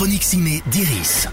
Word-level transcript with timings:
chronique 0.00 0.24
ciné 0.24 0.62
d'Iris. 0.70 1.28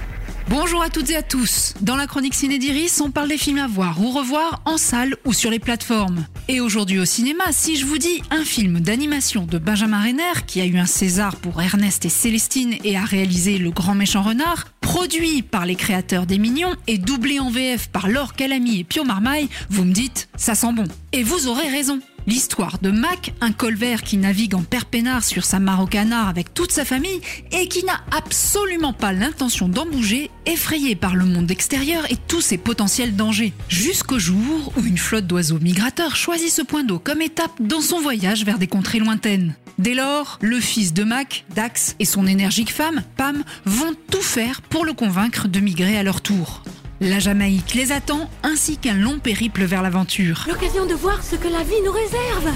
Bonjour 0.49 0.81
à 0.81 0.89
toutes 0.89 1.09
et 1.11 1.15
à 1.15 1.23
tous. 1.23 1.73
Dans 1.79 1.95
la 1.95 2.05
chronique 2.05 2.33
Ciné 2.33 2.59
d'Iris, 2.59 2.99
on 2.99 3.11
parle 3.11 3.29
des 3.29 3.37
films 3.37 3.59
à 3.59 3.67
voir 3.67 4.01
ou 4.01 4.11
revoir 4.11 4.61
en 4.65 4.75
salle 4.75 5.15
ou 5.23 5.31
sur 5.31 5.49
les 5.49 5.59
plateformes. 5.59 6.25
Et 6.49 6.59
aujourd'hui 6.59 6.99
au 6.99 7.05
cinéma, 7.05 7.45
si 7.51 7.77
je 7.77 7.85
vous 7.85 7.97
dis 7.97 8.21
un 8.29 8.43
film 8.43 8.81
d'animation 8.81 9.45
de 9.45 9.57
Benjamin 9.57 10.01
Renner 10.01 10.43
qui 10.45 10.59
a 10.59 10.65
eu 10.65 10.77
un 10.77 10.85
César 10.85 11.37
pour 11.37 11.61
Ernest 11.61 12.03
et 12.03 12.09
Célestine 12.09 12.75
et 12.83 12.97
a 12.97 13.05
réalisé 13.05 13.57
Le 13.57 13.71
Grand 13.71 13.95
Méchant 13.95 14.21
Renard, 14.21 14.65
produit 14.81 15.43
par 15.43 15.65
les 15.65 15.75
créateurs 15.75 16.25
des 16.25 16.37
Mignons 16.37 16.75
et 16.87 16.97
doublé 16.97 17.39
en 17.39 17.49
VF 17.49 17.87
par 17.87 18.09
Laure 18.09 18.33
Calamy 18.33 18.81
et 18.81 18.83
Pio 18.83 19.05
Marmaille, 19.05 19.47
vous 19.69 19.85
me 19.85 19.93
dites, 19.93 20.27
ça 20.35 20.55
sent 20.55 20.73
bon. 20.73 20.89
Et 21.13 21.23
vous 21.23 21.47
aurez 21.47 21.69
raison. 21.69 22.01
L'histoire 22.27 22.79
de 22.81 22.91
Mac, 22.91 23.33
un 23.39 23.53
colvert 23.53 24.03
qui 24.03 24.17
navigue 24.17 24.53
en 24.53 24.61
perpénard 24.61 25.23
sur 25.23 25.45
sa 25.45 25.59
mare 25.59 25.87
avec 26.27 26.53
toute 26.53 26.73
sa 26.73 26.83
famille 26.83 27.21
et 27.53 27.69
qui 27.69 27.85
n'a 27.85 28.01
absolument 28.11 28.91
pas 28.91 29.13
l'intention 29.13 29.69
d'en 29.69 29.85
bouger, 29.85 30.29
effrayé 30.45 30.97
par 30.97 31.15
le 31.15 31.23
monde 31.23 31.49
extérieur 31.49 32.03
et 32.11 32.17
tous 32.27 32.41
ses 32.41 32.57
potentiels 32.57 33.15
dangers. 33.15 33.53
Jusqu'au 33.69 34.19
jour 34.19 34.73
où 34.75 34.83
une 34.83 34.97
flotte 34.97 35.25
d'oiseaux 35.25 35.59
migrateurs 35.59 36.17
choisit 36.17 36.49
ce 36.49 36.61
point 36.61 36.83
d'eau 36.83 36.99
comme 36.99 37.21
étape 37.21 37.61
dans 37.61 37.79
son 37.79 38.01
voyage 38.01 38.43
vers 38.43 38.59
des 38.59 38.67
contrées 38.67 38.99
lointaines. 38.99 39.55
Dès 39.79 39.93
lors, 39.93 40.37
le 40.41 40.59
fils 40.59 40.93
de 40.93 41.05
Mac, 41.05 41.45
Dax, 41.55 41.95
et 41.99 42.05
son 42.05 42.27
énergique 42.27 42.73
femme, 42.73 43.03
Pam, 43.15 43.43
vont 43.65 43.93
tout 44.11 44.21
faire 44.21 44.61
pour 44.63 44.83
le 44.83 44.93
convaincre 44.93 45.47
de 45.47 45.59
migrer 45.61 45.97
à 45.97 46.03
leur 46.03 46.19
tour. 46.19 46.63
La 46.99 47.19
Jamaïque 47.19 47.75
les 47.75 47.91
attend, 47.91 48.27
ainsi 48.41 48.77
qu'un 48.77 48.95
long 48.95 49.19
périple 49.19 49.65
vers 49.65 49.83
l'aventure. 49.83 50.45
L'occasion 50.47 50.87
de 50.87 50.95
voir 50.95 51.23
ce 51.23 51.35
que 51.35 51.47
la 51.47 51.61
vie 51.61 51.79
nous 51.85 51.91
réserve. 51.91 52.51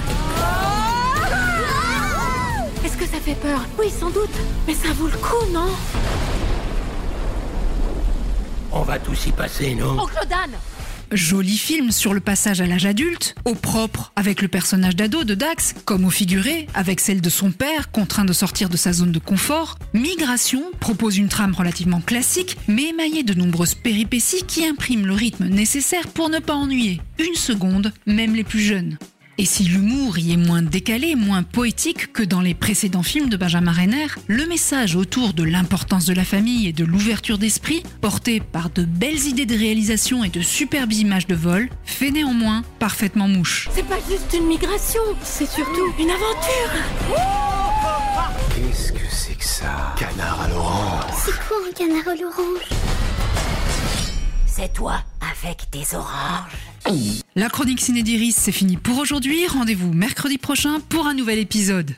Est-ce 2.84 2.96
que 2.96 3.06
ça 3.06 3.20
fait 3.20 3.36
peur? 3.36 3.60
Oui, 3.78 3.86
sans 3.88 4.10
doute. 4.10 4.34
Mais 4.66 4.74
ça 4.74 4.88
vaut 4.94 5.06
le 5.06 5.16
coup, 5.16 5.46
non? 5.52 5.68
On 8.72 8.82
va 8.82 8.98
tous 8.98 9.26
y 9.26 9.30
passer, 9.30 9.76
non? 9.76 9.96
Oncle 10.00 10.26
Dan 10.28 10.50
Joli 11.12 11.58
film 11.58 11.92
sur 11.92 12.14
le 12.14 12.20
passage 12.20 12.60
à 12.62 12.66
l'âge 12.66 12.86
adulte, 12.86 13.34
au 13.44 13.54
propre 13.54 14.12
avec 14.16 14.40
le 14.40 14.48
personnage 14.48 14.96
d'ado 14.96 15.24
de 15.24 15.34
Dax, 15.34 15.74
comme 15.84 16.06
au 16.06 16.10
figuré 16.10 16.66
avec 16.74 17.00
celle 17.00 17.20
de 17.20 17.28
son 17.28 17.50
père 17.50 17.90
contraint 17.90 18.24
de 18.24 18.32
sortir 18.32 18.70
de 18.70 18.78
sa 18.78 18.92
zone 18.92 19.12
de 19.12 19.18
confort. 19.18 19.78
Migration 19.92 20.62
propose 20.80 21.18
une 21.18 21.28
trame 21.28 21.54
relativement 21.54 22.00
classique, 22.00 22.56
mais 22.66 22.88
émaillée 22.88 23.24
de 23.24 23.34
nombreuses 23.34 23.74
péripéties 23.74 24.44
qui 24.46 24.64
impriment 24.64 25.06
le 25.06 25.14
rythme 25.14 25.46
nécessaire 25.48 26.08
pour 26.08 26.30
ne 26.30 26.38
pas 26.38 26.54
ennuyer 26.54 27.00
une 27.18 27.34
seconde, 27.34 27.92
même 28.06 28.34
les 28.34 28.44
plus 28.44 28.60
jeunes. 28.60 28.96
Et 29.38 29.46
si 29.46 29.64
l'humour 29.64 30.18
y 30.18 30.32
est 30.32 30.36
moins 30.36 30.60
décalé, 30.60 31.14
moins 31.14 31.42
poétique 31.42 32.12
que 32.12 32.22
dans 32.22 32.42
les 32.42 32.52
précédents 32.52 33.02
films 33.02 33.30
de 33.30 33.38
Benjamin 33.38 33.72
Renner, 33.72 34.06
le 34.26 34.46
message 34.46 34.94
autour 34.94 35.32
de 35.32 35.42
l'importance 35.42 36.04
de 36.04 36.12
la 36.12 36.24
famille 36.24 36.68
et 36.68 36.72
de 36.72 36.84
l'ouverture 36.84 37.38
d'esprit, 37.38 37.82
porté 38.02 38.40
par 38.40 38.68
de 38.68 38.84
belles 38.84 39.26
idées 39.26 39.46
de 39.46 39.56
réalisation 39.56 40.22
et 40.22 40.28
de 40.28 40.42
superbes 40.42 40.92
images 40.92 41.26
de 41.26 41.34
vol, 41.34 41.70
fait 41.84 42.10
néanmoins 42.10 42.62
parfaitement 42.78 43.26
mouche. 43.26 43.70
C'est 43.72 43.86
pas 43.86 44.00
juste 44.06 44.36
une 44.38 44.46
migration, 44.46 45.02
c'est 45.22 45.48
surtout 45.48 45.94
une 45.98 46.10
aventure 46.10 46.72
Qu'est-ce 48.54 48.92
que 48.92 49.10
c'est 49.10 49.34
que 49.34 49.44
ça? 49.44 49.94
Canard 49.98 50.42
à 50.42 50.48
l'orange. 50.48 51.04
C'est 51.24 51.48
quoi 51.48 51.56
un 51.66 51.72
canard 51.72 52.08
à 52.08 52.14
l'orange? 52.14 52.68
C'est 54.46 54.72
toi 54.74 55.02
avec 55.44 55.66
des 55.72 55.94
oranges. 55.94 57.22
La 57.34 57.48
chronique 57.48 57.80
Ciné 57.80 58.02
d'Iris, 58.02 58.34
c'est 58.36 58.52
fini 58.52 58.76
pour 58.76 58.98
aujourd'hui. 58.98 59.46
Rendez-vous 59.46 59.92
mercredi 59.92 60.38
prochain 60.38 60.80
pour 60.88 61.06
un 61.06 61.14
nouvel 61.14 61.38
épisode. 61.38 61.90